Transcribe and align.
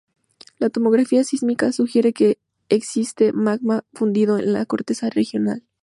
La 0.57 0.71
tomografía 0.71 1.23
sísmica 1.23 1.71
sugiere 1.71 2.11
que 2.11 2.39
existe 2.69 3.33
magma 3.33 3.85
fundido 3.93 4.39
en 4.39 4.51
la 4.53 4.65
corteza 4.65 5.11
regional. 5.11 5.63